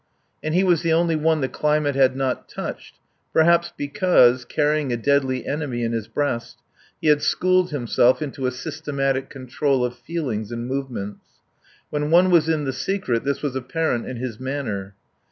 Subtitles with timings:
[0.41, 2.95] And he was the only one the climate had not touched
[3.33, 6.57] perhaps because, carrying a deadly enemy in his breast,
[6.99, 11.21] he had schooled himself into a systematic control of feelings and movements.
[11.91, 14.95] When one was in the secret this was apparent in his manner.